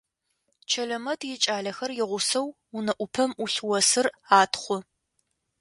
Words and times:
Чэлэмэт 0.69 1.21
икӏалэхэр 1.33 1.91
игъусэу, 2.01 2.47
унэ 2.77 2.93
ӏупэм 2.97 3.31
ӏулъ 3.37 3.61
осыр 3.77 4.07
атхъу. 4.39 4.79